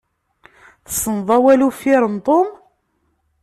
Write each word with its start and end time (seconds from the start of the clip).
Tessneḍ 0.87 1.29
awal 1.37 1.61
uffir 1.67 2.03
n 2.13 2.17
Tom? 2.25 2.47